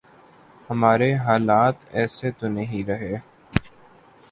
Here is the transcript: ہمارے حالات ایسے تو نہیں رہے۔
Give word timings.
ہمارے 0.69 1.13
حالات 1.17 1.75
ایسے 1.91 2.31
تو 2.31 2.47
نہیں 2.47 2.83
رہے۔ 2.87 3.15